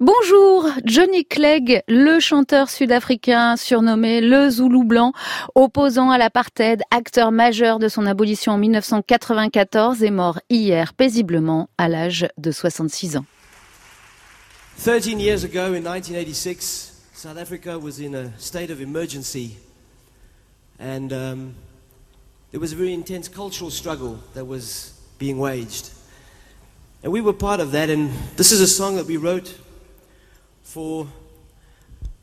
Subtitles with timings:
[0.00, 5.12] Bonjour, Johnny Clegg, le chanteur sud-africain surnommé le Zoulou blanc,
[5.56, 11.88] opposant à l'apartheid, acteur majeur de son abolition en 1994, est mort hier paisiblement à
[11.88, 13.24] l'âge de 66 ans.
[14.84, 19.56] 13 years ago in 1986, South Africa was in a state of emergency
[20.78, 21.54] and um,
[22.52, 25.90] there was a very intense cultural struggle that was being waged.
[27.02, 29.58] And we were part of that and this is a song that we wrote
[30.78, 31.08] for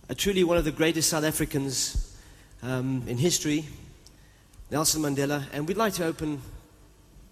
[0.08, 2.16] a truly one of the greatest South Africans
[2.64, 3.66] um, in history,
[4.72, 6.42] Nelson Mandela, and we'd like to open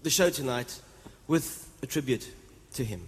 [0.01, 0.81] the show tonight
[1.25, 2.29] with a tribute
[2.73, 3.07] to him.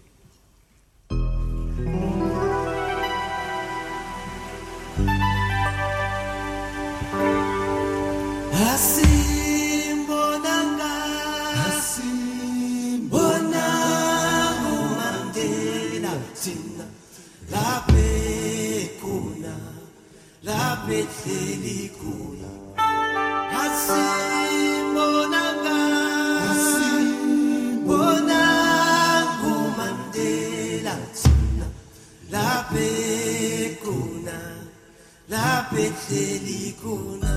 [8.54, 9.05] Asimbonanga
[20.86, 22.52] apeteli kuya
[23.64, 25.80] asimbonanga
[27.88, 30.96] bonangu mandela.
[31.20, 31.68] Thina
[32.32, 32.90] laphe
[33.84, 34.38] kuna
[35.30, 37.34] lapheteli kuna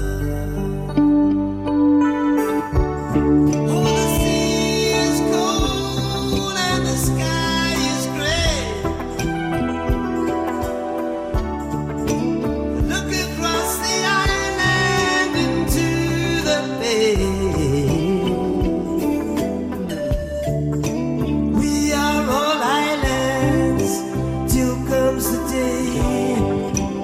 [24.48, 26.38] till comes the day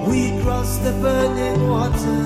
[0.07, 2.24] we cross the burning water.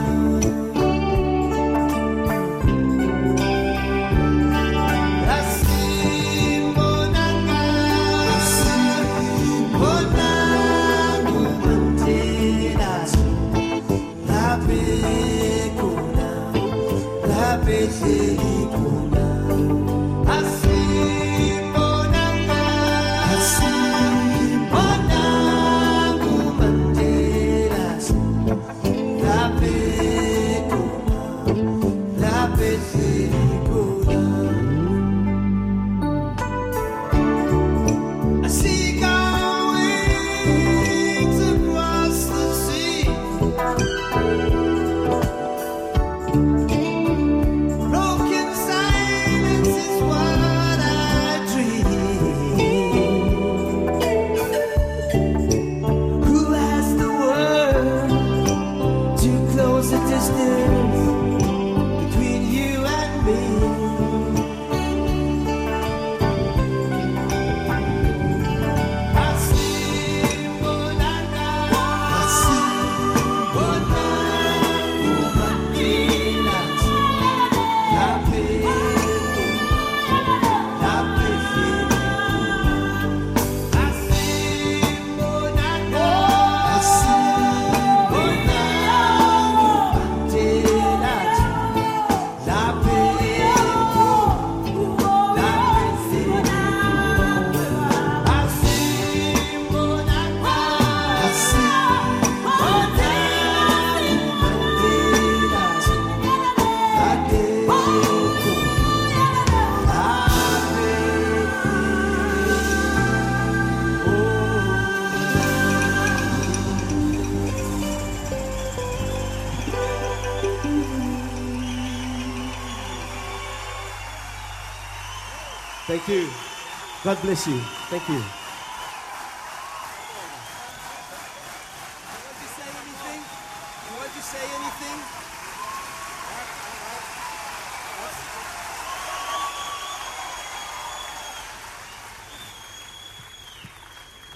[127.10, 127.60] God bless you.
[127.90, 128.24] Thank you.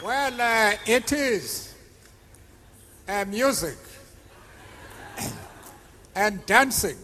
[0.04, 1.76] Well, uh, it is
[3.08, 3.78] uh, music
[6.16, 6.98] and dancing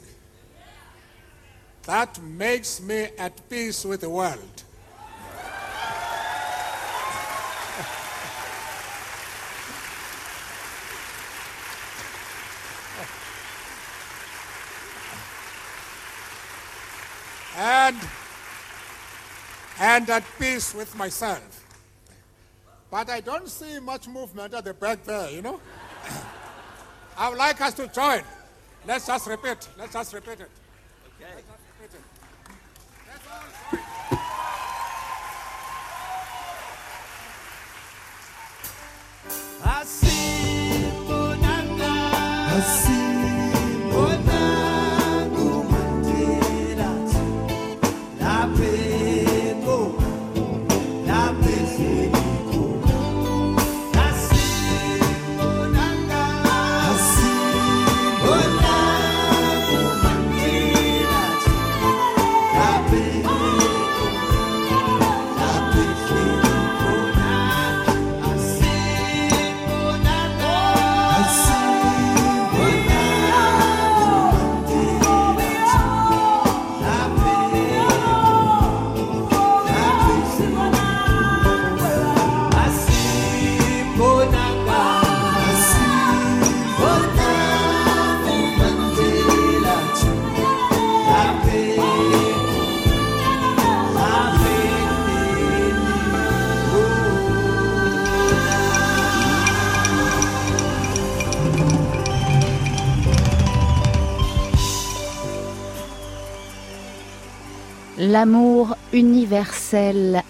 [1.84, 4.59] that makes me at peace with the world.
[17.60, 17.98] and,
[19.80, 21.66] and at peace with myself.
[22.90, 25.60] But I don't see much movement at the back there, you know?
[27.18, 28.22] I would like us to join.
[28.88, 29.68] Let's just repeat.
[29.78, 30.50] Let's just repeat it.
[31.20, 31.34] Okay.
[31.36, 32.04] Let's just repeat it.
[33.08, 33.42] Let's all
[33.72, 33.84] join.
[42.52, 42.99] I see.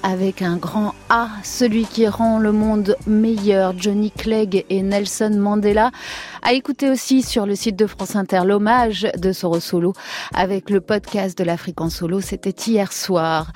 [0.04, 5.92] Avec un grand A, celui qui rend le monde meilleur, Johnny Clegg et Nelson Mandela.
[6.42, 9.94] À écouter aussi sur le site de France Inter l'hommage de Soro Solo
[10.34, 13.52] avec le podcast de l'Afrique en solo, c'était hier soir.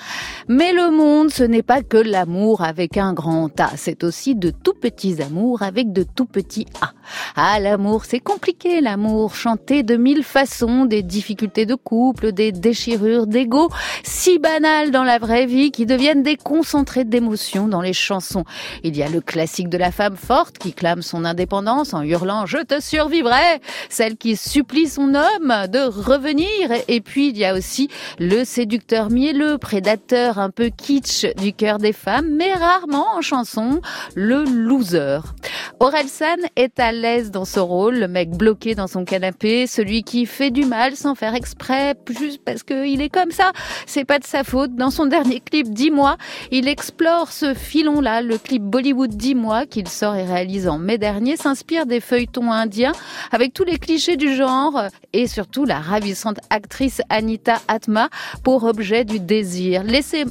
[0.48, 4.50] Mais le monde, ce n'est pas que l'amour avec un grand A, c'est aussi de
[4.50, 6.92] tout petits amours avec de tout petits A.
[7.36, 13.28] Ah, l'amour, c'est compliqué, l'amour, chanté de mille façons, des difficultés de couple, des déchirures
[13.28, 13.70] d'ego,
[14.04, 18.44] si banales dans la vraie vie qui deviennent des concentrés d'émotions dans les chansons.
[18.84, 22.46] Il y a le classique de la femme forte qui clame son indépendance en hurlant
[22.46, 26.48] je te survivrai, celle qui supplie son homme de revenir
[26.88, 27.90] et puis il y a aussi
[28.20, 33.82] le séducteur mielleux, prédateur un peu kitsch du cœur des femmes, mais rarement en chanson,
[34.16, 35.20] le loser.
[35.84, 40.26] Orelsan est à l'aise dans ce rôle, le mec bloqué dans son canapé, celui qui
[40.26, 43.52] fait du mal sans faire exprès, juste parce qu'il est comme ça.
[43.86, 44.78] C'est pas de sa faute.
[44.78, 46.16] Dans son dernier clip, Dis-moi,
[46.52, 48.22] il explore ce filon-là.
[48.22, 52.94] Le clip Bollywood Dis-moi, qu'il sort et réalise en mai dernier, s'inspire des feuilletons indiens
[53.34, 58.08] avec tous les clichés du genre et surtout la ravissante actrice Anita Atma
[58.46, 59.84] pour objet du désir.
[59.84, 60.24] Laissez,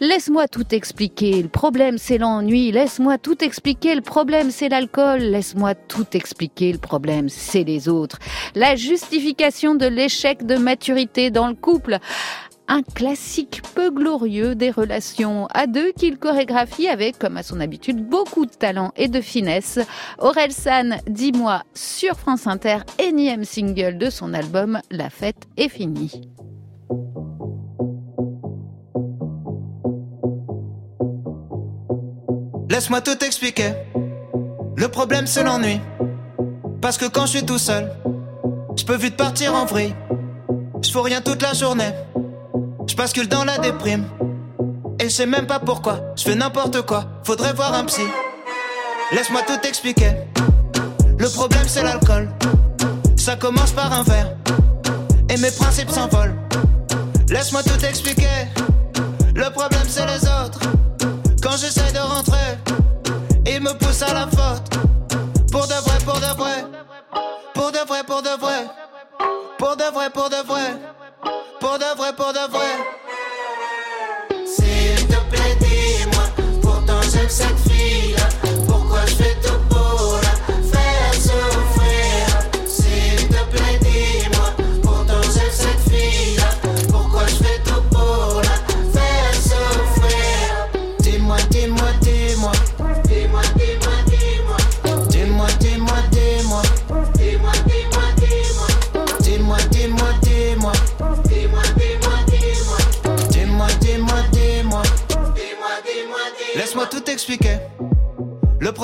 [0.00, 1.40] laisse-moi tout expliquer.
[1.40, 2.72] Le problème, c'est l'ennui.
[2.72, 3.94] Laisse-moi tout expliquer.
[3.94, 4.87] Le problème, c'est l'alcool.
[4.96, 6.72] Laisse-moi tout expliquer.
[6.72, 8.18] Le problème, c'est les autres.
[8.54, 11.98] La justification de l'échec de maturité dans le couple
[12.70, 18.06] un classique peu glorieux des relations à deux qu'il chorégraphie avec, comme à son habitude,
[18.06, 19.78] beaucoup de talent et de finesse.
[20.18, 26.28] Aurel San, dis-moi, sur France Inter, énième single de son album La fête est finie.
[32.70, 33.72] Laisse-moi tout expliquer.
[34.78, 35.80] Le problème c'est l'ennui.
[36.80, 37.90] Parce que quand je suis tout seul,
[38.76, 39.92] je peux vite partir en vrille.
[40.84, 41.90] Je fais rien toute la journée.
[42.88, 44.04] Je bascule dans la déprime.
[45.00, 45.98] Et je même pas pourquoi.
[46.16, 47.06] Je fais n'importe quoi.
[47.24, 48.04] Faudrait voir un psy.
[49.10, 50.12] Laisse-moi tout expliquer.
[51.18, 52.28] Le problème c'est l'alcool.
[53.16, 54.36] Ça commence par un verre.
[55.28, 56.36] Et mes principes s'envolent.
[57.28, 58.46] Laisse-moi tout expliquer.
[59.34, 60.60] Le problème c'est les autres.
[61.42, 62.58] Quand j'essaie de rentrer,
[63.68, 64.70] me poussent à la faute.
[65.50, 66.64] Pour de vrai, pour de vrai.
[67.54, 68.66] Pour de vrai, pour de vrai.
[69.58, 70.76] Pour de vrai, pour de vrai.
[71.60, 72.70] Pour de vrai, pour de vrai.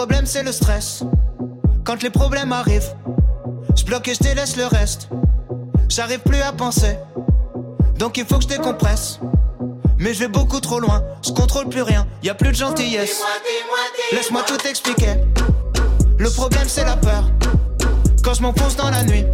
[0.07, 1.03] Problème, c'est le stress.
[1.83, 2.95] Quand les problèmes arrivent,
[3.75, 5.09] je bloque et je délaisse le reste.
[5.89, 6.99] J'arrive plus à penser.
[7.99, 9.19] Donc il faut que je décompresse.
[9.99, 13.23] Mais je vais beaucoup trop loin, je contrôle plus rien, y a plus de gentillesse.
[14.13, 15.15] Laisse-moi tout expliquer.
[16.19, 17.25] Le problème c'est la peur.
[18.23, 19.25] Quand je m'enfonce dans la nuit,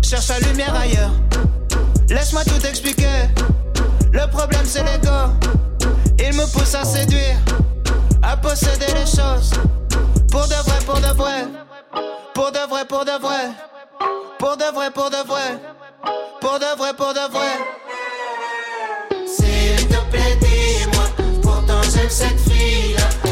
[0.00, 1.12] cherche la lumière ailleurs.
[2.08, 3.28] Laisse-moi tout expliquer.
[4.14, 5.28] Le problème c'est l'ego.
[6.18, 7.36] Il me pousse à séduire,
[8.36, 9.50] posséder les choses.
[10.30, 11.46] Pour de vrai, pour de vrai.
[12.34, 13.50] Pour de vrai, pour de vrai.
[14.38, 15.58] Pour de vrai, pour de vrai.
[16.40, 17.58] Pour de vrai, pour de vrai.
[19.26, 21.04] S'il te plaît, dis-moi.
[21.42, 23.23] Pourtant, j'aime cette fille-là.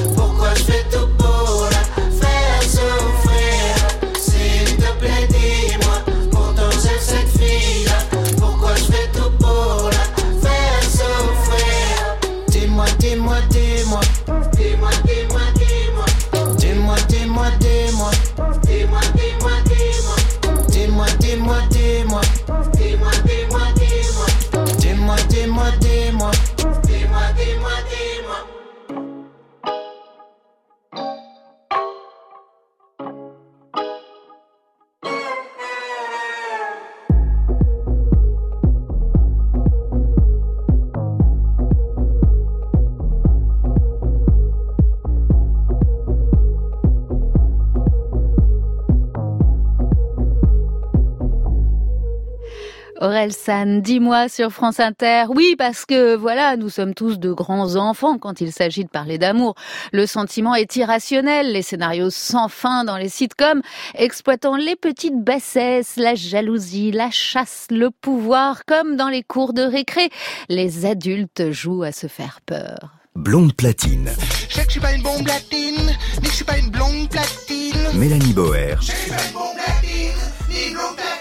[53.43, 55.25] Aurel San, dis-moi sur France Inter.
[55.35, 59.19] Oui, parce que voilà, nous sommes tous de grands enfants quand il s'agit de parler
[59.19, 59.55] d'amour.
[59.93, 63.63] Le sentiment est irrationnel, les scénarios sans fin dans les sitcoms,
[63.95, 69.63] exploitant les petites bassesses, la jalousie, la chasse, le pouvoir, comme dans les cours de
[69.63, 70.11] récré.
[70.49, 72.91] Les adultes jouent à se faire peur.
[73.15, 74.11] Blonde platine.
[74.49, 75.91] Je sais que je suis pas une bombe platine,
[76.23, 77.99] mais je suis pas une blonde platine.
[77.99, 78.77] Mélanie Boer.
[78.81, 80.19] Je suis pas une bombe platine,
[80.49, 81.12] ni blonde platine.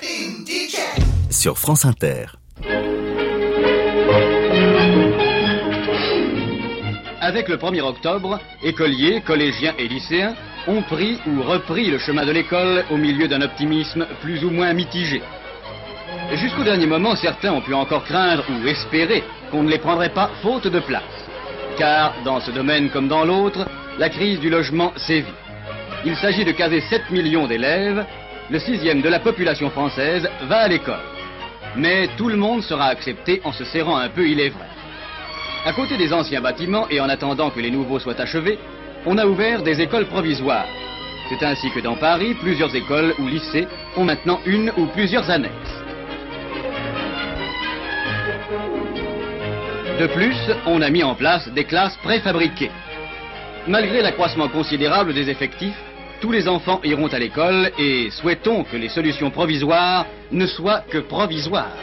[1.41, 2.25] Sur France Inter.
[7.19, 10.35] Avec le 1er octobre, écoliers, collégiens et lycéens
[10.67, 14.71] ont pris ou repris le chemin de l'école au milieu d'un optimisme plus ou moins
[14.73, 15.23] mitigé.
[16.33, 20.29] Jusqu'au dernier moment, certains ont pu encore craindre ou espérer qu'on ne les prendrait pas
[20.43, 21.01] faute de place.
[21.75, 23.67] Car, dans ce domaine comme dans l'autre,
[23.97, 25.33] la crise du logement sévit.
[26.05, 28.05] Il s'agit de caser 7 millions d'élèves,
[28.51, 31.20] le sixième de la population française va à l'école.
[31.75, 34.67] Mais tout le monde sera accepté en se serrant un peu, il est vrai.
[35.65, 38.59] À côté des anciens bâtiments et en attendant que les nouveaux soient achevés,
[39.05, 40.67] on a ouvert des écoles provisoires.
[41.29, 45.81] C'est ainsi que dans Paris, plusieurs écoles ou lycées ont maintenant une ou plusieurs annexes.
[49.99, 50.35] De plus,
[50.65, 52.71] on a mis en place des classes préfabriquées.
[53.67, 55.77] Malgré l'accroissement considérable des effectifs,
[56.21, 60.99] tous les enfants iront à l'école et souhaitons que les solutions provisoires ne soient que
[60.99, 61.75] provisoires.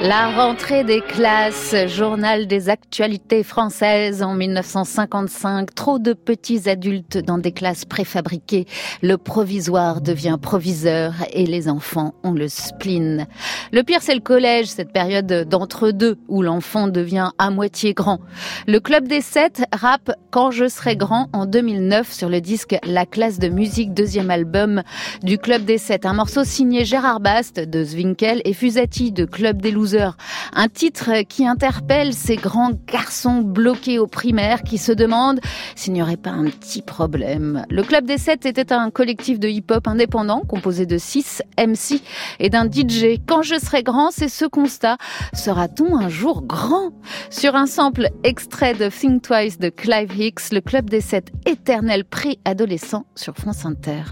[0.00, 5.74] La rentrée des classes, journal des actualités françaises en 1955.
[5.74, 8.66] Trop de petits adultes dans des classes préfabriquées.
[9.02, 13.26] Le provisoire devient proviseur et les enfants ont le spleen.
[13.72, 18.20] Le pire, c'est le collège, cette période d'entre-deux où l'enfant devient à moitié grand.
[18.68, 23.04] Le club des sept rappe Quand je serai grand en 2009 sur le disque La
[23.04, 24.84] classe de musique, deuxième album
[25.24, 26.06] du club des sept.
[26.06, 31.46] Un morceau signé Gérard Bast de Zwinkel et Fusati de Club des Un titre qui
[31.46, 35.40] interpelle ces grands garçons bloqués au primaire qui se demandent
[35.74, 37.64] s'il n'y aurait pas un petit problème.
[37.70, 42.02] Le Club des Sept était un collectif de hip-hop indépendant composé de six MC
[42.38, 43.20] et d'un DJ.
[43.26, 44.96] Quand je serai grand, c'est ce constat.
[45.32, 46.90] Sera-t-on un jour grand?
[47.30, 52.04] Sur un sample extrait de Think Twice de Clive Hicks, le Club des Sept éternel
[52.04, 54.02] pré-adolescent sur France Inter.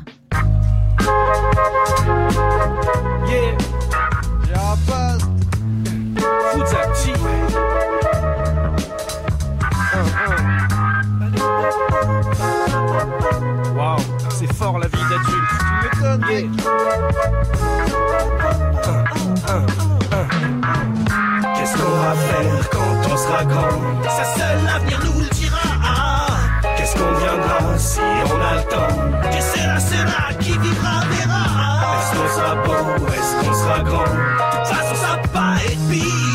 [6.53, 7.13] Fuzati.
[13.77, 13.99] Waouh,
[14.31, 15.51] c'est fort la vie d'adulte.
[15.61, 16.25] Tu m'étonnes.
[21.57, 23.81] Qu'est-ce qu'on va faire quand on sera grand?
[24.05, 25.59] Ça seul l'avenir nous le dira.
[26.77, 28.95] Qu'est-ce qu'on deviendra si on a le temps?
[29.23, 31.45] Là, c'est là qui vivra, verra.
[31.99, 34.05] Est-ce qu'on sera beau Est-ce qu'on sera grand?
[34.05, 36.26] De toute façon, ça va pas être pire.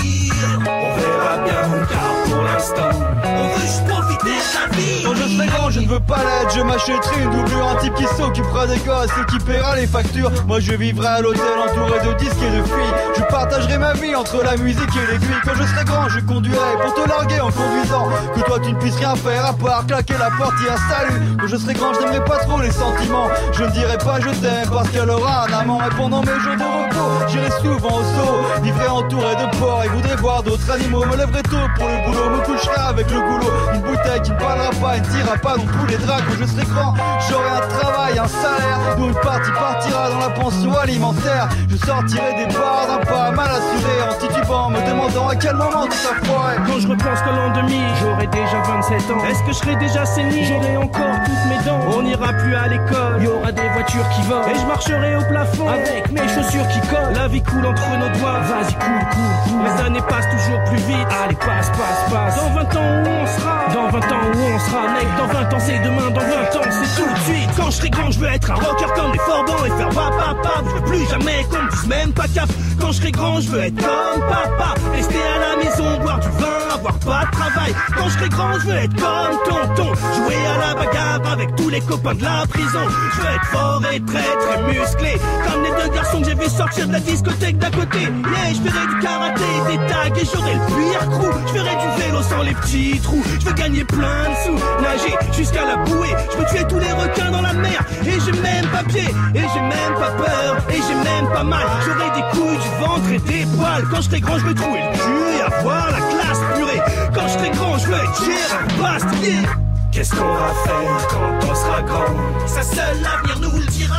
[5.92, 9.40] Veux pas l'être, je m'achèterai une doublure, un type qui s'occupera des gosses et qui
[9.40, 10.32] paiera les factures.
[10.48, 12.94] Moi je vivrai à l'hôtel entouré de disques et de filles.
[13.18, 15.42] Je partagerai ma vie entre la musique et l'aiguille.
[15.44, 18.08] Quand je serai grand, je conduirai pour te larguer en conduisant.
[18.34, 21.22] Que toi tu ne puisses rien faire à part claquer la porte et un salut.
[21.40, 23.28] Quand je serai grand, je n'aimerai pas trop les sentiments.
[23.52, 25.80] Je ne dirai pas je t'aime parce qu'elle aura un amant.
[25.82, 28.64] Et pendant mes jours de repos, j'irai souvent au saut.
[28.64, 31.06] Vivrai entouré de porcs et voudrais voir d'autres animaux.
[31.06, 33.52] Me lèverai tôt pour le boulot, me coucherai avec le goulot.
[33.74, 36.24] Une bouteille qui ne parlera pas et ne tirera pas non plus les draps.
[36.28, 36.94] Quand je serai grand,
[37.30, 38.96] j'aurai un travail, un salaire.
[38.98, 41.50] Dont une partie partira dans la pension alimentaire.
[41.70, 44.21] Je sortirai des bars d'un pas mal assuré.
[44.42, 46.56] Me demandant à quel moment tout a foiré.
[46.66, 49.26] Quand je repense qu'à l'an 2000, j'aurai déjà 27 ans.
[49.30, 50.46] Est-ce que je serai déjà saigné?
[50.46, 51.80] J'aurai encore toutes mes dents.
[51.96, 54.48] On n'ira plus à l'école, il y aura des voitures qui volent.
[54.48, 57.14] Et je marcherai au plafond avec mes chaussures qui collent.
[57.14, 59.62] La vie coule entre nos doigts, vas-y, coule, coule, coule.
[59.64, 61.08] Les années passent toujours plus vite.
[61.24, 62.36] Allez, passe, passe, passe.
[62.36, 63.58] Dans 20 ans où on sera?
[63.74, 65.08] Dans 20 ans où on sera, mec?
[65.18, 66.10] Dans 20 ans, c'est demain.
[66.10, 67.50] Dans 20 ans, c'est tout de suite.
[67.56, 70.36] Quand je serai grand, je veux être un rocker comme les Forbans et faire papa,
[70.42, 70.64] papa.
[70.66, 72.50] Je veux plus jamais qu'on me dise même pas cap.
[72.82, 74.74] Quand je serai grand, je veux être comme papa.
[74.94, 77.76] Rester à la maison, boire du vin, avoir pas de travail.
[77.98, 79.94] Quand je serai grand, je veux être comme tonton.
[80.16, 82.86] Jouer à la bagarre avec tous les copains de la prison.
[83.16, 85.22] Je veux être fort et très très musclé.
[85.48, 88.00] Comme les deux garçons que j'ai vu sortir de la discothèque d'à côté.
[88.00, 91.32] Yeah, je ferai du karaté, des tags et j'aurai le pire crew.
[91.48, 93.24] Je ferai du vélo sans les petits trous.
[93.40, 96.16] Je veux gagner plein de sous, nager jusqu'à la bouée.
[96.32, 97.80] Je veux tuer tous les requins dans la mer.
[98.06, 101.66] Et j'ai même pas pied, et j'ai même pas peur, et j'ai même pas mal.
[101.86, 103.86] J'aurai des couilles, ventre et des poils.
[103.92, 106.82] Quand j'étais grand, je me trouais le cul et avoir la classe purée.
[107.14, 109.50] Quand j'étais grand, je veux être Gérard yeah.
[109.92, 112.48] Qu'est-ce qu'on va faire quand on sera grand?
[112.48, 113.98] Sa seule l'avenir nous le dira.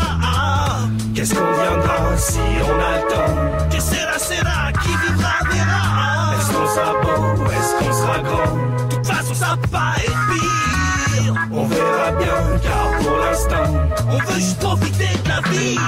[1.15, 3.69] Qu'est-ce qu'on viendra si on a le temps?
[3.71, 6.35] Que sera, sera, qui vivra, verra.
[6.39, 8.57] Est-ce qu'on sera beau, est-ce qu'on sera grand?
[8.89, 11.35] De toute façon, ça va être pire.
[11.53, 13.69] On verra bien, car pour l'instant,
[14.09, 15.79] on veut juste profiter de la vie.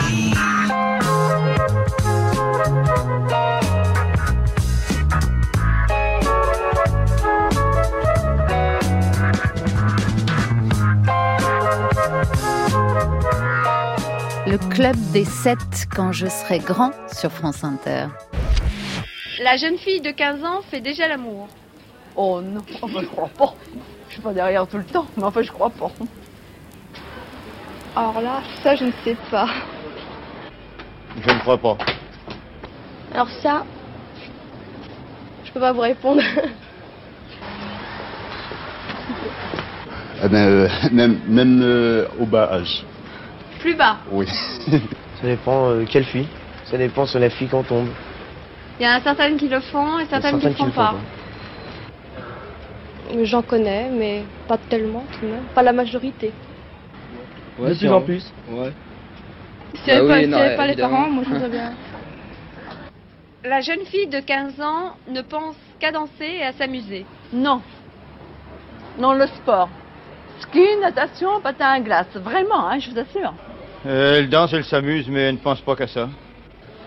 [2.64, 2.70] Le
[14.70, 15.58] club des sept
[15.94, 18.06] quand je serai grand sur France Inter.
[19.42, 21.48] La jeune fille de 15 ans fait déjà l'amour.
[22.16, 23.54] Oh non, enfin, je crois pas.
[24.08, 25.90] Je suis pas derrière tout le temps, mais enfin je crois pas.
[27.94, 29.48] Alors là, ça je ne sais pas.
[31.20, 31.76] Je ne crois pas.
[33.14, 33.64] Alors ça,
[35.44, 36.20] je peux pas vous répondre.
[40.24, 42.84] Eh ben, euh, même même euh, au bas âge.
[43.60, 43.98] Plus bas.
[44.10, 44.26] Oui.
[45.20, 46.26] Ça dépend euh, quelle fille.
[46.64, 47.88] Ça dépend sur la fille qu'on tombe.
[48.80, 50.72] Il y en a certaines qui le font et certaines qui ne le font le
[50.72, 50.94] pas.
[53.22, 55.44] J'en connais, mais pas tellement tout de même.
[55.54, 56.32] Pas la majorité.
[57.58, 58.32] de plus en plus.
[58.48, 58.72] Ouais.
[59.84, 60.96] Si elle pas, oui, si non, elle avait pas les évidemment.
[60.96, 61.72] parents, moi je voudrais bien.
[63.44, 67.04] La jeune fille de 15 ans ne pense qu'à danser et à s'amuser.
[67.32, 67.60] Non.
[68.98, 69.68] Non, le sport.
[70.40, 72.06] Ski, natation, patin à glace.
[72.14, 73.34] Vraiment, hein, je vous assure.
[73.86, 76.08] Euh, elle danse, elle s'amuse, mais elle ne pense pas qu'à ça.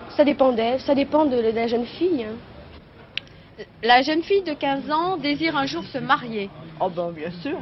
[0.09, 2.25] Ça dépend d'elle, ça dépend de, de la jeune fille.
[2.25, 3.63] hein.
[3.83, 6.49] La jeune fille de 15 ans désire un jour se marier.
[6.79, 7.57] Oh ben bien sûr.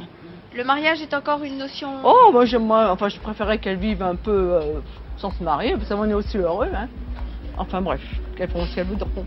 [0.54, 1.90] Le mariage est encore une notion.
[2.02, 4.60] Oh, moi, j'aime, moi, enfin, je préférais qu'elle vive un peu euh,
[5.18, 6.88] sans se marier, parce que ça on est aussi heureux, hein.
[7.56, 8.02] Enfin bref,
[8.36, 9.26] qu'elles font ce qu'elles voudront.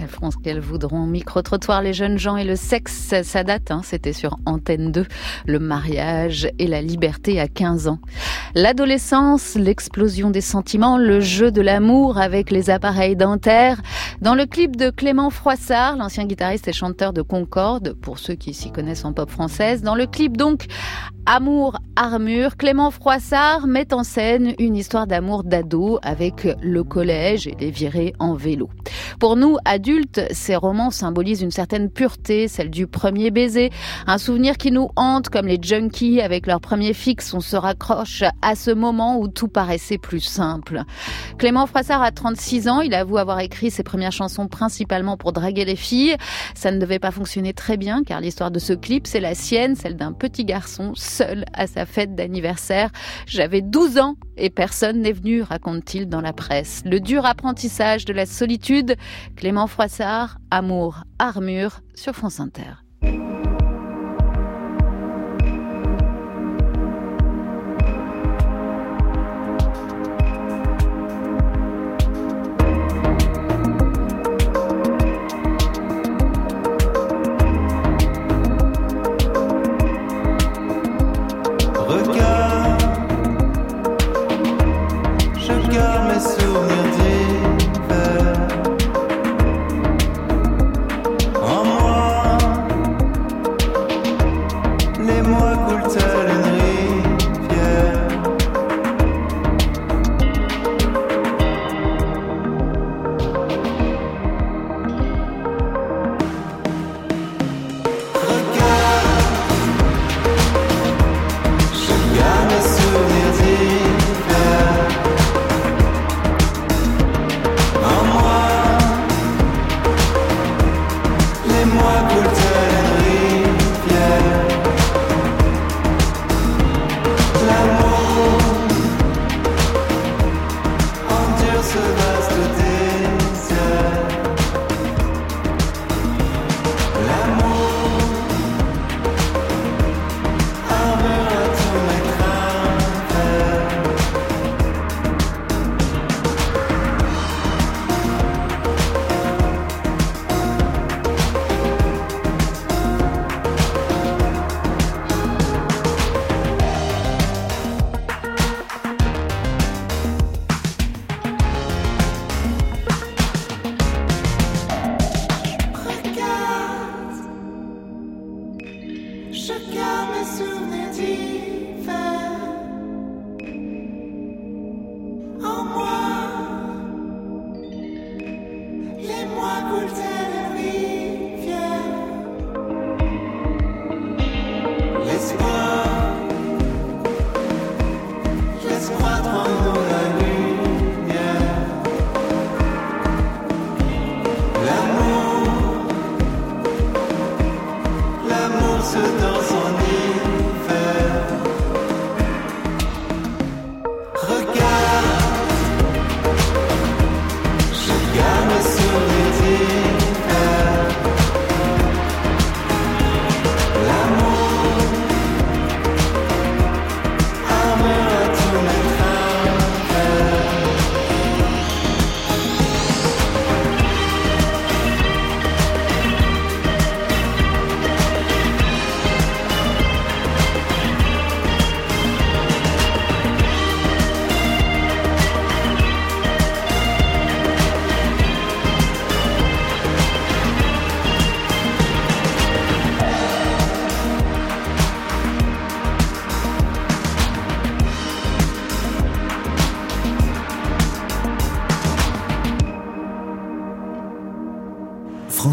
[0.00, 1.06] Elles feront ce qu'elles voudront.
[1.06, 5.04] Micro-trottoir, les jeunes gens et le sexe, ça date, hein, c'était sur Antenne 2.
[5.46, 7.98] Le mariage et la liberté à 15 ans.
[8.54, 13.80] L'adolescence, l'explosion des sentiments, le jeu de l'amour avec les appareils dentaires.
[14.22, 18.54] Dans le clip de Clément Froissart, l'ancien guitariste et chanteur de Concorde, pour ceux qui
[18.54, 20.66] s'y connaissent en pop française, dans le clip donc
[21.30, 27.54] Amour, armure, Clément Froissart met en scène une histoire d'amour d'ado avec le collège et
[27.60, 28.70] les virées en vélo.
[29.20, 29.58] Pour nous,
[30.32, 33.70] ces romans symbolisent une certaine pureté, celle du premier baiser,
[34.06, 38.22] un souvenir qui nous hante comme les junkies avec leur premier fixe, on se raccroche
[38.42, 40.82] à ce moment où tout paraissait plus simple.
[41.38, 45.64] Clément Froissart a 36 ans, il avoue avoir écrit ses premières chansons principalement pour draguer
[45.64, 46.16] les filles.
[46.54, 49.74] Ça ne devait pas fonctionner très bien car l'histoire de ce clip, c'est la sienne,
[49.74, 52.90] celle d'un petit garçon seul à sa fête d'anniversaire.
[53.26, 56.82] J'avais 12 ans et personne n'est venu, raconte-t-il dans la presse.
[56.84, 58.96] Le dur apprentissage de la solitude,
[59.36, 59.77] Clément Froissart,
[60.50, 62.87] Amour, Armure sur France Inter.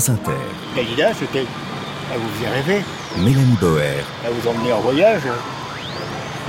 [0.06, 0.32] France Inter.
[0.76, 1.46] Dalida, c'était.
[2.13, 2.86] Elle vous faisait rêver.
[3.18, 4.04] Mélanie Boer.
[4.24, 5.24] Elle vous emmenait en voyage.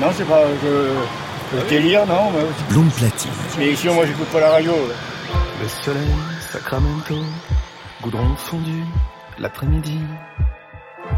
[0.01, 0.43] Non, c'est pas.
[0.63, 1.57] Je.
[1.57, 2.45] Le délire, non mais...
[2.69, 3.31] Blonde platine.
[3.57, 4.73] Mais ici, moi, j'écoute pas la radio.
[5.63, 6.11] Le soleil,
[6.51, 7.15] Sacramento,
[8.03, 8.83] goudron fondu,
[9.39, 10.01] l'après-midi,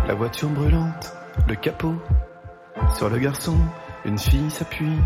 [0.06, 1.14] la voiture brûlante,
[1.48, 1.94] le capot.
[2.98, 3.56] Sur le garçon,
[4.04, 4.98] une fille s'appuie,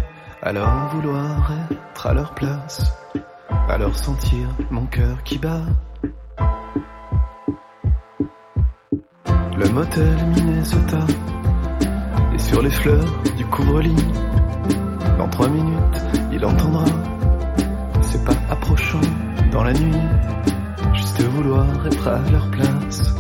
[0.43, 2.93] alors vouloir être à leur place,
[3.69, 5.63] alors sentir mon cœur qui bat.
[9.73, 10.99] Motel Minnesota,
[12.35, 13.97] et sur les fleurs du couvre-lit,
[15.17, 16.85] dans trois minutes, il entendra
[18.03, 19.01] c'est pas approchant
[19.51, 19.97] dans la nuit.
[20.93, 23.15] Juste vouloir être à leur place,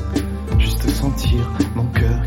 [0.58, 1.40] juste sentir
[1.74, 2.21] mon cœur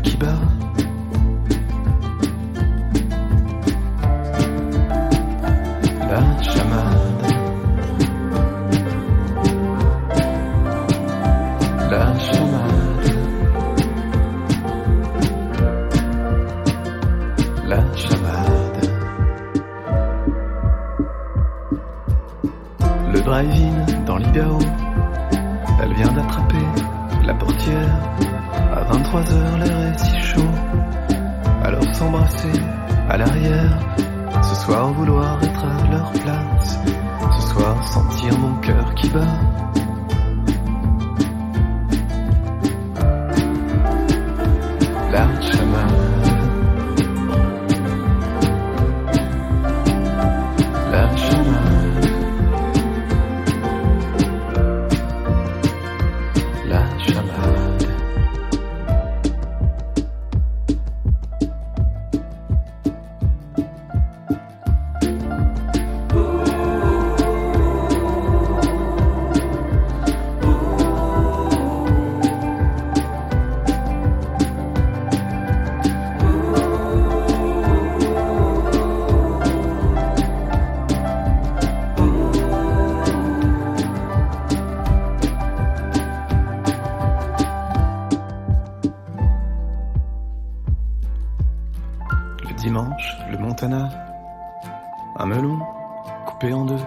[96.36, 96.80] coupé en deux.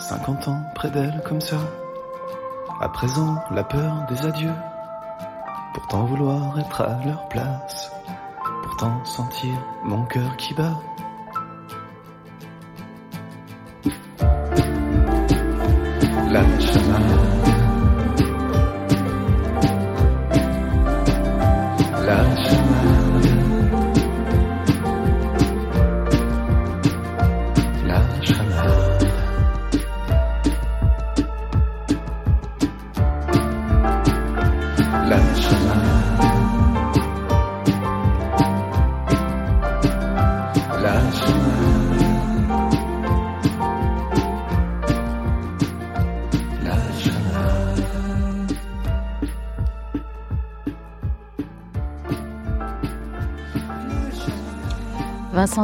[0.00, 1.56] 50 ans près d'elle comme ça.
[2.80, 4.54] À présent, la peur des adieux.
[5.72, 7.90] Pourtant vouloir être à leur place.
[8.64, 10.78] Pourtant sentir mon cœur qui bat.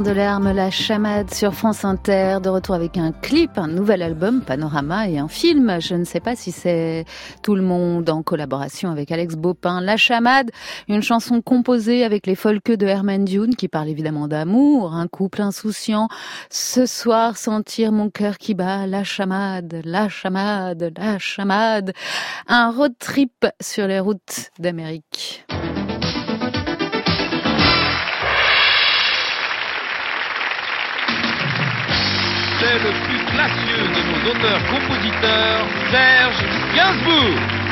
[0.03, 5.19] La Chamade sur France Inter, de retour avec un clip, un nouvel album, Panorama et
[5.19, 5.81] un film.
[5.81, 7.05] Je ne sais pas si c'est
[7.43, 9.81] tout le monde en collaboration avec Alex Bopin.
[9.81, 10.51] La Chamade,
[10.89, 15.43] une chanson composée avec les folkeux de Herman Dune qui parle évidemment d'amour, un couple
[15.43, 16.09] insouciant.
[16.51, 21.93] Ce soir, sentir mon cœur qui bat, La Chamade, La Chamade, La Chamade.
[22.49, 25.47] Un road trip sur les routes d'Amérique.
[32.65, 37.64] C'est le plus classieux de nos auteurs-compositeurs, Serge Gainsbourg.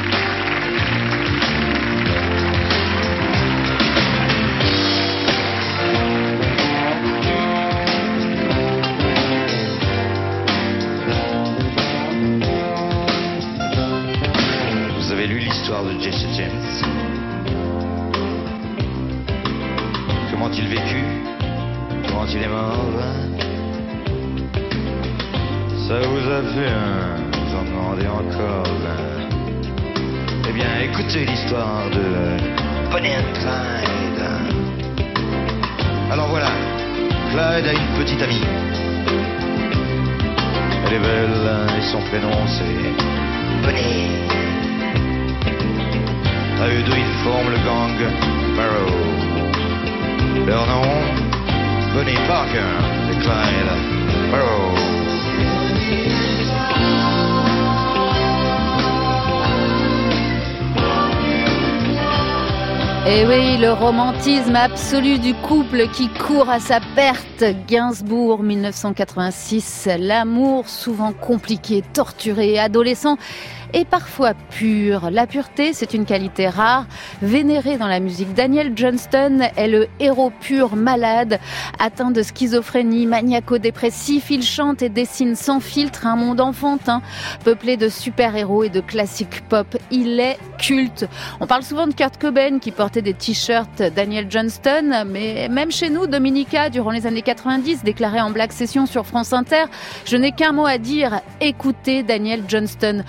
[31.14, 34.22] Écoutez l'histoire de Bonnie and Clyde.
[36.10, 36.48] Alors voilà,
[37.30, 38.40] Clyde a une petite amie.
[40.86, 44.08] Elle est belle et son prénom c'est Bonnie.
[46.62, 47.92] À eux deux, ils forment le gang
[48.56, 48.96] Barrow.
[50.46, 50.88] Leur nom,
[51.92, 52.72] Bonnie Parker
[53.10, 55.01] et Clyde Barrow.
[63.04, 67.44] Et oui, le romantisme absolu du couple qui court à sa perte.
[67.66, 69.88] Gainsbourg, 1986.
[69.98, 73.16] L'amour souvent compliqué, torturé, adolescent
[73.74, 75.10] et parfois pur.
[75.10, 76.86] La pureté, c'est une qualité rare,
[77.20, 78.34] vénérée dans la musique.
[78.34, 81.38] Daniel Johnston est le héros pur malade,
[81.78, 84.30] atteint de schizophrénie, maniaco-dépressif.
[84.30, 87.02] Il chante et dessine sans filtre un monde enfantin,
[87.44, 89.76] peuplé de super-héros et de classiques pop.
[89.90, 91.08] Il est culte.
[91.40, 95.90] On parle souvent de Kurt Cobain qui portait des t-shirts Daniel Johnston, mais même chez
[95.90, 99.64] nous, Dominica, durant les années 90, déclarait en Black Session sur France Inter,
[100.04, 103.04] je n'ai qu'un mot à dire, écoutez Daniel Johnston.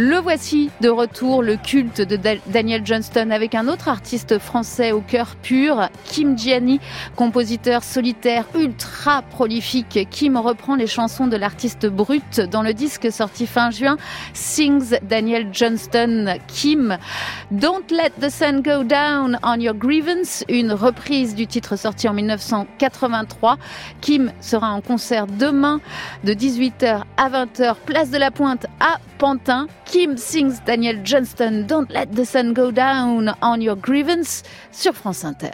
[0.00, 4.92] Le voici de retour, le culte de Da- Daniel Johnston avec un autre artiste français
[4.92, 6.78] au cœur pur, Kim Gianni,
[7.16, 10.06] compositeur solitaire ultra prolifique.
[10.08, 13.96] Kim reprend les chansons de l'artiste brut dans le disque sorti fin juin,
[14.34, 16.96] Sings Daniel Johnston Kim.
[17.50, 22.14] Don't let the sun go down on your grievance, une reprise du titre sorti en
[22.14, 23.58] 1983.
[24.00, 25.80] Kim sera en concert demain
[26.22, 29.66] de 18h à 20h, place de la Pointe à Pantin.
[29.88, 35.24] Kim sings Daniel Johnston, Don't let the sun go down on your grievance sur France
[35.24, 35.52] Inter.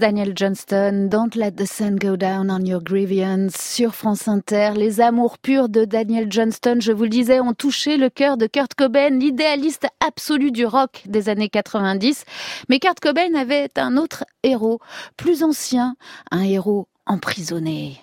[0.00, 1.08] Daniel Johnston.
[1.10, 3.54] Don't let the sun go down on your grievance.
[3.60, 7.98] Sur France Inter, les amours purs de Daniel Johnston, je vous le disais, ont touché
[7.98, 12.24] le cœur de Kurt Cobain, l'idéaliste absolu du rock des années 90.
[12.70, 14.80] Mais Kurt Cobain avait un autre héros,
[15.18, 15.96] plus ancien,
[16.30, 18.00] un héros emprisonné.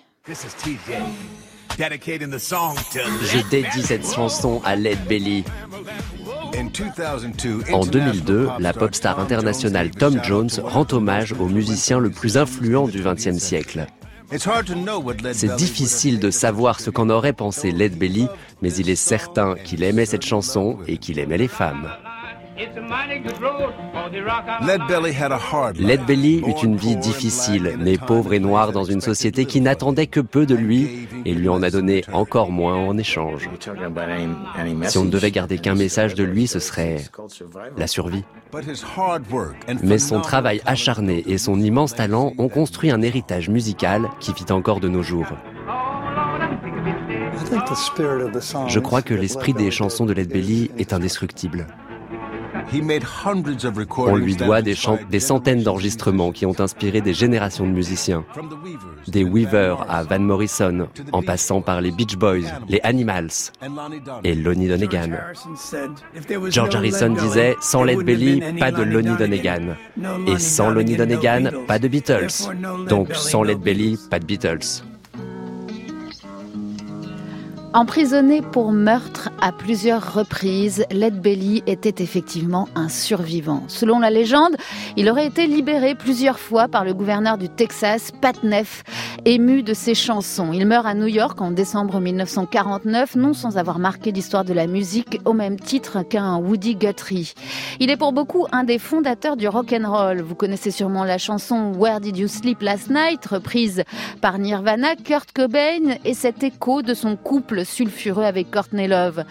[1.78, 5.44] Je dédie cette chanson à Led Belly.
[7.72, 12.88] En 2002, la pop star internationale Tom Jones rend hommage au musicien le plus influent
[12.88, 13.86] du XXe siècle.
[15.32, 18.26] C'est difficile de savoir ce qu'en aurait pensé Led Belly,
[18.60, 21.88] mais il est certain qu'il aimait cette chanson et qu'il aimait les femmes.
[25.78, 30.08] Led Belly eut une vie difficile, né pauvre et noir dans une société qui n'attendait
[30.08, 33.48] que peu de lui et lui en a donné encore moins en échange.
[34.84, 37.04] Si on ne devait garder qu'un message de lui, ce serait
[37.76, 38.24] la survie.
[39.82, 44.50] Mais son travail acharné et son immense talent ont construit un héritage musical qui vit
[44.50, 45.28] encore de nos jours.
[48.66, 51.66] Je crois que l'esprit des chansons de Led Belly est indestructible.
[53.98, 54.74] On lui doit des,
[55.10, 58.24] des centaines d'enregistrements qui ont inspiré des générations de musiciens.
[59.06, 63.30] Des Weavers à Van Morrison, en passant par les Beach Boys, les Animals
[64.24, 65.18] et Lonnie Donegan.
[66.48, 69.76] George Harrison disait sans Led Belly, pas de Lonnie Donegan.
[70.26, 72.50] Et sans Lonnie Donegan, pas de Beatles.
[72.88, 74.82] Donc sans Led Belly, pas de Beatles.
[77.78, 83.62] Emprisonné pour meurtre à plusieurs reprises, Led Belly était effectivement un survivant.
[83.68, 84.56] Selon la légende,
[84.96, 88.82] il aurait été libéré plusieurs fois par le gouverneur du Texas, Pat Neff,
[89.26, 90.50] ému de ses chansons.
[90.52, 94.66] Il meurt à New York en décembre 1949, non sans avoir marqué l'histoire de la
[94.66, 97.34] musique au même titre qu'un Woody Guthrie.
[97.78, 100.20] Il est pour beaucoup un des fondateurs du rock and roll.
[100.20, 103.84] Vous connaissez sûrement la chanson Where Did You Sleep Last Night, reprise
[104.20, 109.24] par Nirvana, Kurt Cobain et cet écho de son couple sulfureux avec Courtney Love.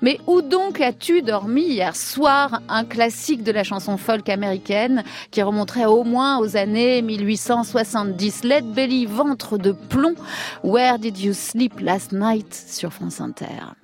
[0.00, 2.60] Mais où donc as-tu dormi hier soir?
[2.68, 8.44] Un classique de la chanson folk américaine qui remonterait au moins aux années 1870.
[8.44, 10.14] Led Belly, ventre de plomb.
[10.64, 12.54] Where did you sleep last night?
[12.54, 13.74] Sur France Inter.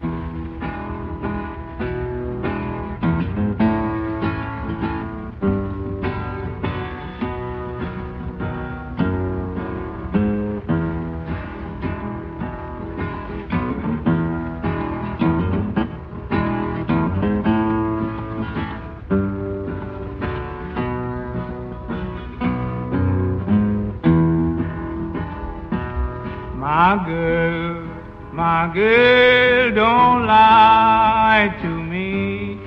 [26.88, 27.84] My girl,
[28.32, 32.58] my girl, don't lie to me.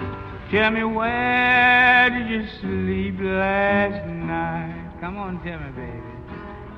[0.52, 4.92] Tell me where did you sleep last night?
[5.02, 6.04] Come on, tell me, baby.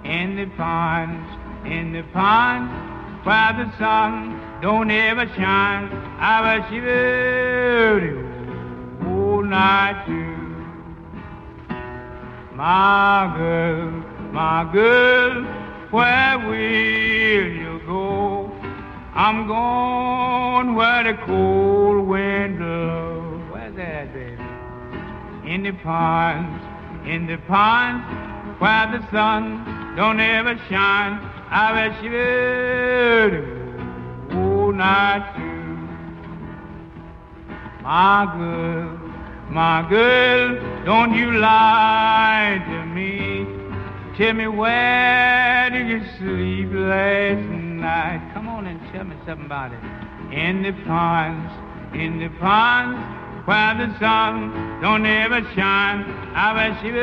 [0.06, 1.20] In the pond,
[1.70, 2.70] in the pond,
[3.26, 5.92] where the sun don't ever shine.
[6.20, 8.24] I was shivering
[9.06, 10.38] all night too.
[12.56, 13.92] My girl,
[14.32, 15.63] my girl,
[15.94, 18.52] where will you go?
[19.14, 23.52] I'm going where the cold wind blows.
[23.52, 24.42] Where's that, baby?
[25.46, 26.64] In the ponds,
[27.08, 28.04] in the ponds,
[28.60, 31.20] where the sun don't ever shine.
[31.52, 32.10] I bet you
[34.36, 35.78] all night too.
[37.84, 38.98] My girl,
[39.48, 43.33] my girl, don't you lie to me.
[44.18, 48.32] Tell me where did you sleep last night?
[48.36, 49.80] Come on and tell me something about it.
[50.32, 51.52] In the ponds,
[51.96, 53.00] in the ponds,
[53.48, 56.04] where the sun don't ever shine.
[56.36, 56.94] I bet you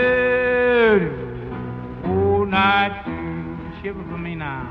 [2.04, 3.02] all night.
[3.82, 4.69] Shiver for me now.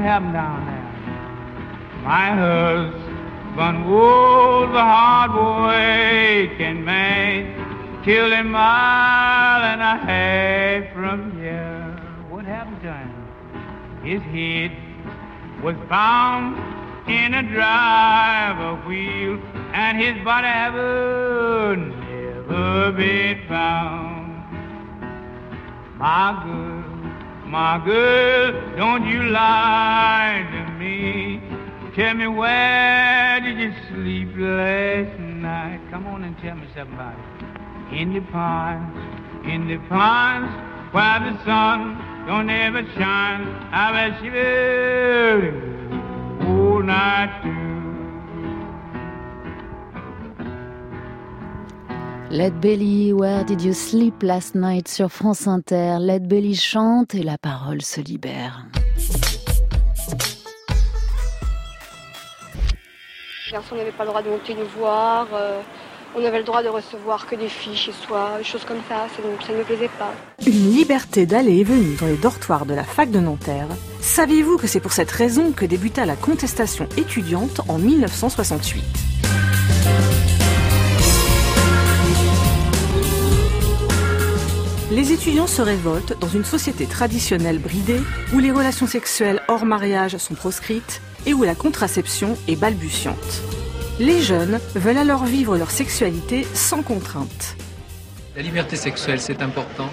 [0.00, 0.90] What happened down there?
[2.02, 11.84] My husband was a hard working man, killed a mile and a half from here.
[12.30, 13.12] What happened to him?
[14.02, 14.72] His head
[15.62, 16.56] was bound
[17.06, 19.38] in a driver wheel,
[19.74, 24.30] and his body ever never been found.
[25.98, 26.79] My girl,
[27.50, 31.42] my girl, don't you lie to me.
[31.96, 35.80] Tell me where did you sleep last night?
[35.90, 37.96] Come on and tell me something about it.
[38.00, 38.96] In the pines,
[39.44, 40.48] in the pines,
[40.94, 41.98] where the sun
[42.28, 43.44] don't ever shine.
[43.72, 44.32] I bet you
[46.46, 47.69] all night through.
[52.30, 55.96] Led Belly, Where Did You Sleep Last Night sur France Inter.
[55.98, 58.66] Led Belly chante et la parole se libère.
[63.46, 65.26] Les garçons n'avaient pas le droit de monter nous voir.
[65.34, 65.60] euh,
[66.16, 69.06] on avait le droit de recevoir que des filles chez soi, des choses comme ça.
[69.16, 70.12] Ça ne, ça ne me plaisait pas.
[70.46, 73.66] Une liberté d'aller et venir dans les dortoirs de la fac de Nanterre.
[74.00, 79.09] Saviez-vous que c'est pour cette raison que débuta la contestation étudiante en 1968
[84.90, 88.00] Les étudiants se révoltent dans une société traditionnelle bridée
[88.34, 93.42] où les relations sexuelles hors mariage sont proscrites et où la contraception est balbutiante.
[94.00, 97.56] Les jeunes veulent alors vivre leur sexualité sans contrainte.
[98.34, 99.90] La liberté sexuelle, c'est important.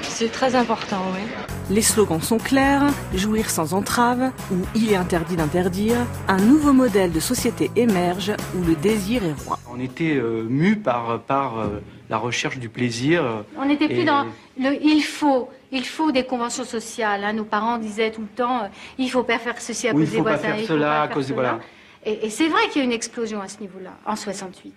[0.00, 1.20] C'est très important, oui.
[1.68, 5.96] Les slogans sont clairs, jouir sans entrave ou il est interdit d'interdire,
[6.28, 9.58] un nouveau modèle de société émerge où le désir est roi.
[9.70, 11.80] On était euh, mus par, par euh,
[12.12, 13.24] la recherche du plaisir.
[13.24, 14.24] euh, On n'était plus et- dans
[14.60, 15.48] le il faut.
[15.74, 17.24] Il faut des conventions sociales.
[17.24, 17.32] hein.
[17.32, 20.08] Nos parents disaient tout le temps euh, il faut pas faire ceci à Oui, cause
[20.08, 20.42] il des faut pas voisins.
[20.48, 21.42] faire il faut cela pas à faire cause de- cela.
[21.52, 21.58] voilà.
[22.04, 24.74] Et, et c'est vrai qu'il y a une explosion à ce niveau-là, en 68.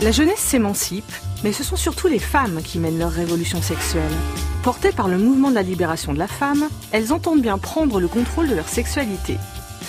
[0.00, 1.12] La jeunesse s'émancipe,
[1.44, 4.14] mais ce sont surtout les femmes qui mènent leur révolution sexuelle.
[4.62, 8.08] Portées par le mouvement de la libération de la femme, elles entendent bien prendre le
[8.08, 9.36] contrôle de leur sexualité.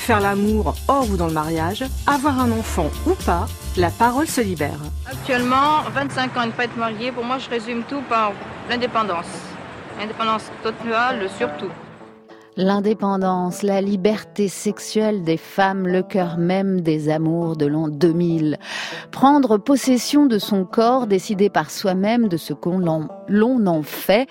[0.02, 3.46] Faire l'amour hors ou dans le mariage, avoir un enfant ou pas,
[3.78, 4.80] la parole se libère.
[5.06, 8.32] Actuellement, 25 ans, une pas être mariée, pour moi, je résume tout par
[8.68, 9.28] l'indépendance.
[10.00, 11.70] L'indépendance totale, surtout.
[12.62, 18.60] L'indépendance, la liberté sexuelle des femmes, le cœur même des amours de l'an 2000.
[19.10, 24.28] Prendre possession de son corps, décider par soi-même de ce qu'on en fait.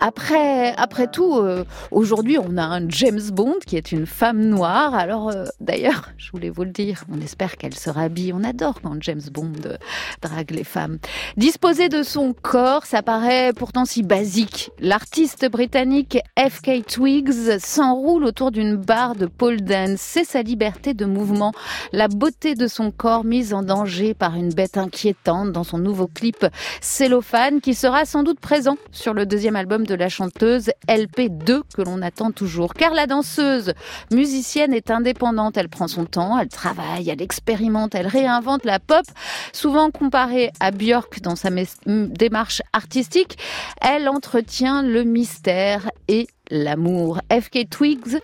[0.00, 4.94] Après, après tout, euh, aujourd'hui, on a un James Bond qui est une femme noire.
[4.94, 8.32] Alors, euh, d'ailleurs, je voulais vous le dire, on espère qu'elle se rhabille.
[8.32, 9.76] On adore quand James Bond euh,
[10.22, 10.98] drague les femmes.
[11.36, 14.70] Disposer de son corps, ça paraît pourtant si basique.
[14.78, 16.86] L'artiste britannique F.K.
[16.86, 19.98] Twigs s'enroule autour d'une barre de pole dance.
[19.98, 21.52] C'est sa liberté de mouvement,
[21.92, 26.06] la beauté de son corps mise en danger par une bête inquiétante dans son nouveau
[26.06, 26.46] clip
[26.80, 31.82] Cellophane qui sera sans doute présent sur le deuxième album de la chanteuse LP2 que
[31.82, 32.72] l'on attend toujours.
[32.72, 33.72] Car la danseuse
[34.12, 39.04] musicienne est indépendante, elle prend son temps, elle travaille, elle expérimente, elle réinvente la pop,
[39.52, 41.50] souvent comparée à Björk dans sa
[41.84, 43.38] démarche artistique.
[43.80, 47.20] Elle entretient le mystère et l'amour.
[47.30, 48.18] FK Twigs,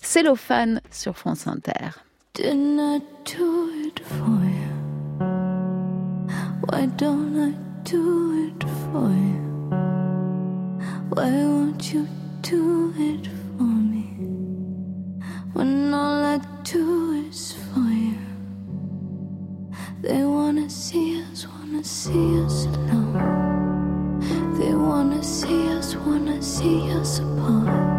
[0.00, 1.90] cellophane sur France Inter.
[2.34, 4.72] Didn't I do it for you?
[6.68, 7.54] Why don't I
[7.84, 9.70] do it for you?
[11.10, 12.06] Why won't you
[12.42, 14.06] do it for me?
[15.54, 18.18] When all I do is for you.
[20.02, 22.95] They wanna see us, wanna see us alone.
[26.56, 27.95] See us apart.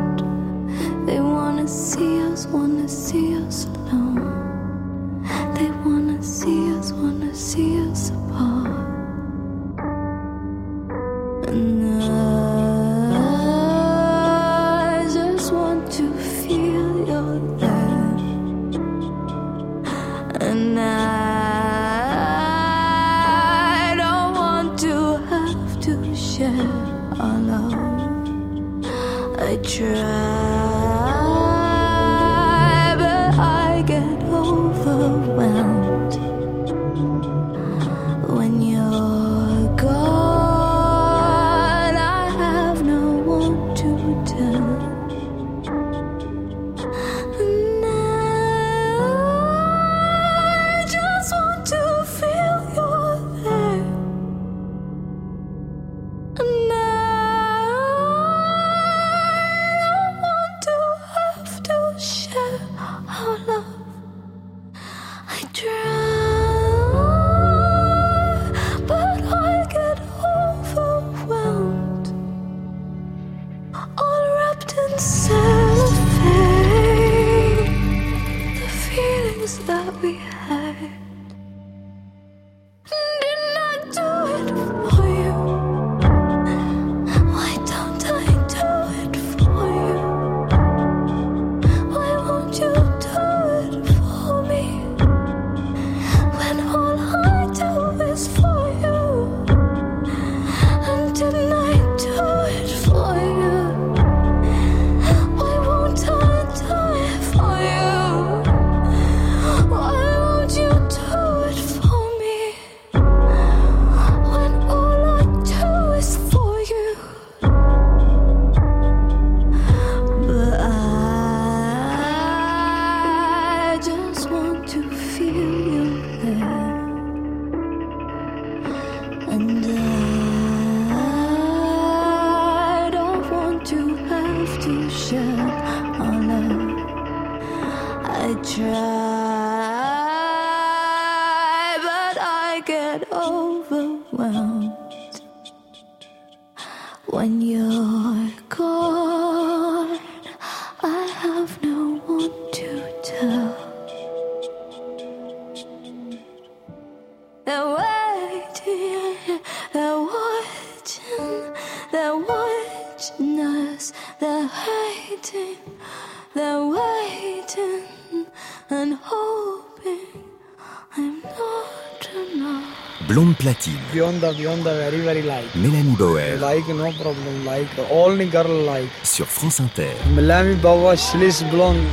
[173.97, 175.45] beyond the very very like.
[175.55, 176.37] Mélanie Bauer.
[176.39, 178.89] Like no problem, like only girl like.
[179.03, 179.93] Sur France Inter.
[180.13, 181.83] Mélanie Bauer, she's blonde,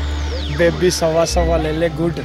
[0.58, 2.22] baby ça va ça va, elle est good.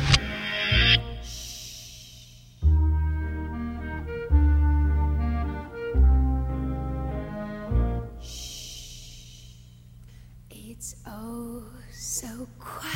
[10.51, 12.88] It's oh so quiet.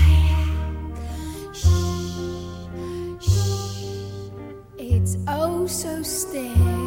[5.68, 6.83] so still.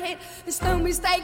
[0.00, 0.18] head.
[0.44, 1.22] There's no mistake.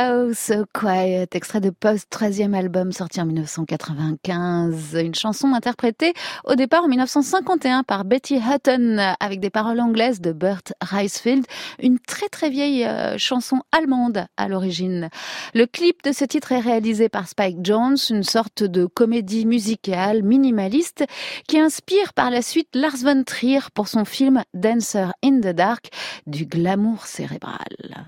[0.00, 4.96] Oh So Quiet, extrait de Post, troisième album sorti en 1995.
[5.02, 6.12] Une chanson interprétée
[6.44, 11.44] au départ en 1951 par Betty Hutton avec des paroles anglaises de Burt Reisfield.
[11.82, 15.08] Une très très vieille euh, chanson allemande à l'origine.
[15.52, 20.22] Le clip de ce titre est réalisé par Spike Jones, une sorte de comédie musicale
[20.22, 21.06] minimaliste
[21.48, 25.88] qui inspire par la suite Lars von Trier pour son film Dancer in the Dark,
[26.28, 28.06] du glamour cérébral.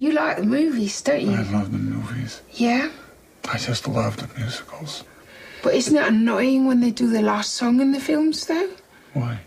[0.00, 1.32] You like the movies, don't you?
[1.32, 2.40] I love the movies.
[2.52, 2.90] Yeah?
[3.52, 5.04] I just love the musicals.
[5.62, 8.70] But isn't it annoying when they do the last song in the films, though?
[9.12, 9.40] Why?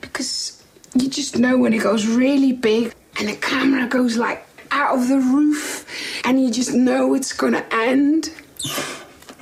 [0.00, 0.64] Because
[0.94, 5.08] you just know when it goes really big and the camera goes like out of
[5.08, 5.86] the roof
[6.24, 8.30] and you just know it's gonna end.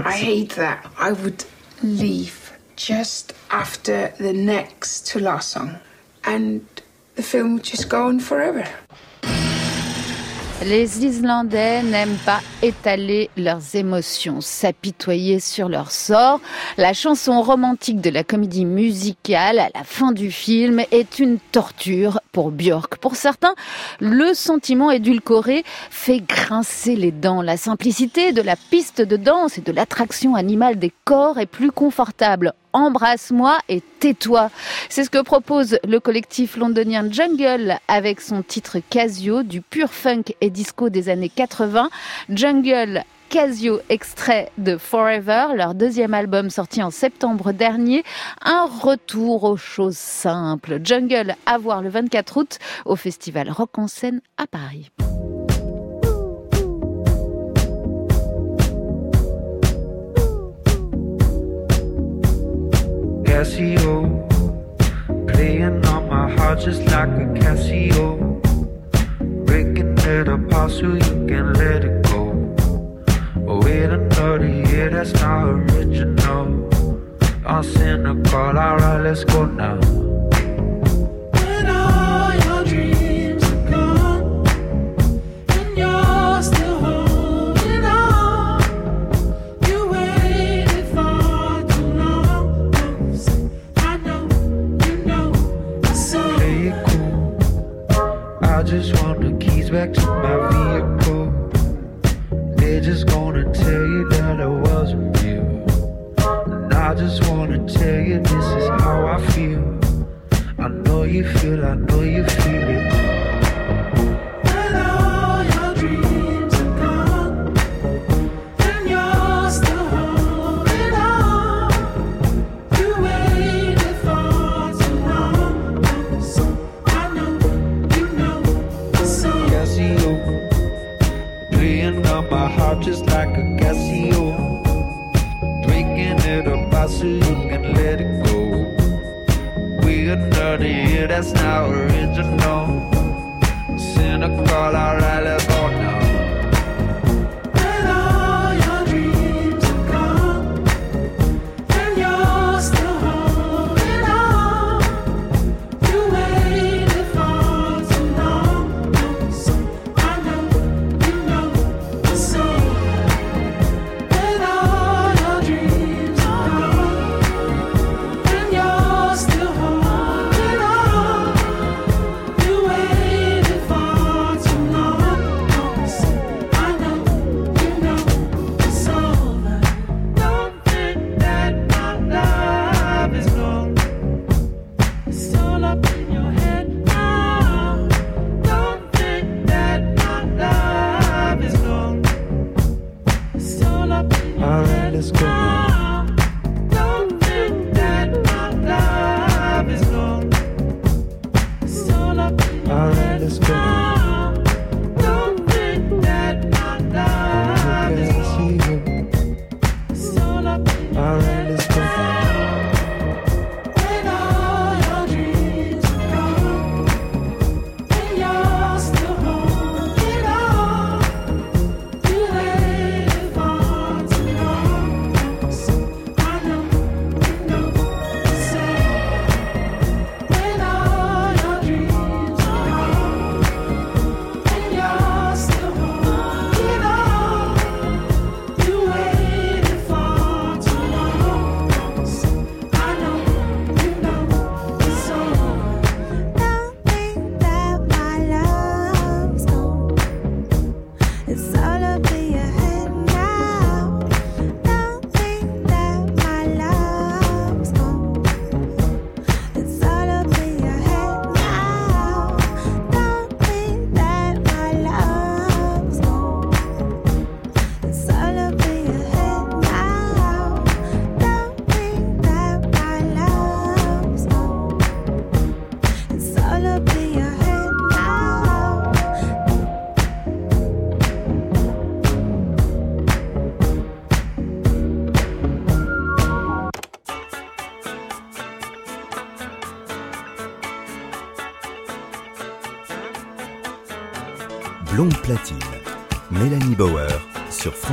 [0.00, 0.90] I hate that.
[0.98, 1.44] I would
[1.80, 5.78] leave just after the next to last song
[6.24, 6.66] and
[7.14, 8.68] the film would just go on forever.
[10.62, 16.38] Les Islandais n'aiment pas étaler leurs émotions, s'apitoyer sur leur sort.
[16.76, 22.20] La chanson romantique de la comédie musicale à la fin du film est une torture
[22.32, 22.98] pour Björk.
[22.98, 23.54] Pour certains,
[24.00, 27.40] le sentiment édulcoré fait grincer les dents.
[27.40, 31.72] La simplicité de la piste de danse et de l'attraction animale des corps est plus
[31.72, 34.50] confortable Embrasse-moi et tais-toi.
[34.88, 40.24] C'est ce que propose le collectif londonien Jungle avec son titre Casio du pur funk
[40.40, 41.90] et disco des années 80.
[42.28, 48.02] Jungle Casio extrait de Forever, leur deuxième album sorti en septembre dernier.
[48.42, 50.80] Un retour aux choses simples.
[50.82, 54.90] Jungle à voir le 24 août au festival Rock en scène à Paris.
[63.40, 64.28] Casio.
[65.26, 68.02] Playing on my heart just like a Casio.
[69.46, 72.54] Breaking it apart so you can let it go.
[73.48, 76.68] Oh, wait another year, that's not original.
[77.46, 80.09] I'm cynical, alright, let's go now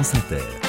[0.08, 0.67] France Inter.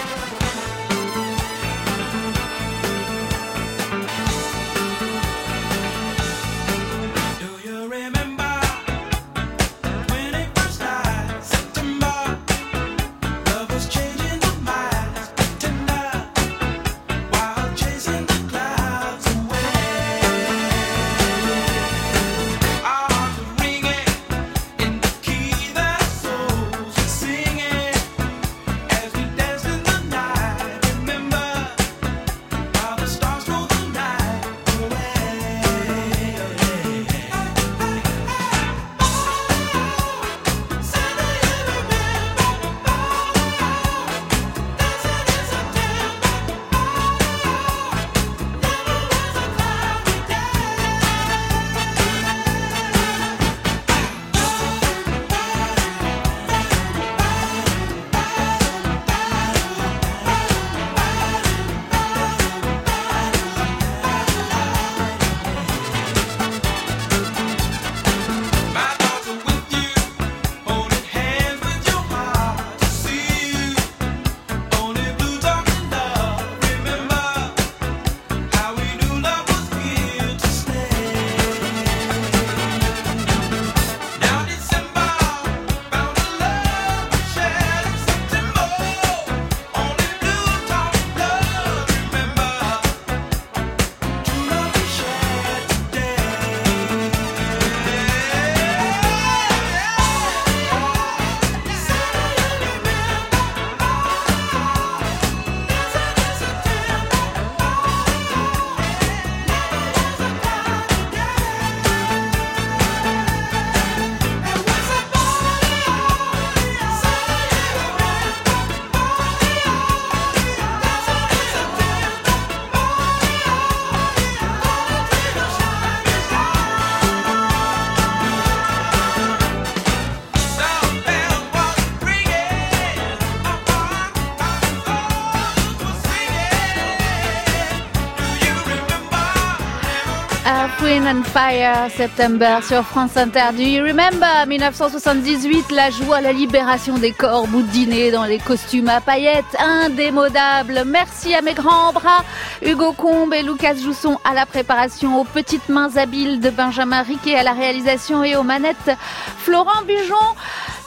[141.09, 143.53] And Fire, September sur France Inter.
[143.57, 144.27] Do you remember?
[144.47, 150.83] 1978, la joie, la libération des corps boudinés dans les costumes à paillettes, indémodables.
[150.85, 152.25] Merci à mes grands bras,
[152.63, 157.37] Hugo Combe et Lucas Jousson à la préparation, aux petites mains habiles de Benjamin Riquet
[157.37, 158.91] à la réalisation et aux manettes,
[159.39, 160.15] Florent Bujon.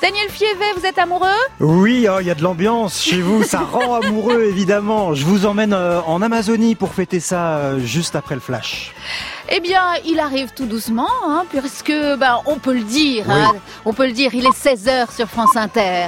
[0.03, 1.27] Daniel Fievet, vous êtes amoureux?
[1.59, 5.15] Oui, oh, il y a de l'ambiance chez vous, ça rend amoureux évidemment.
[5.15, 8.93] Je vous emmène euh, en Amazonie pour fêter ça euh, juste après le flash.
[9.53, 13.51] Eh bien, il arrive tout doucement, hein, puisque ben, on peut le dire, hein,
[13.83, 16.07] on peut le dire, il est 16h sur France Inter.